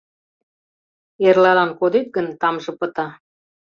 Эрлалан 1.27 1.71
кодет 1.79 2.07
гын, 2.15 2.27
тамже 2.41 2.71
пыта. 2.79 3.07